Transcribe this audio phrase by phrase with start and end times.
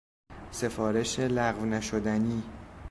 [0.51, 2.43] سفارش لغو نشدنی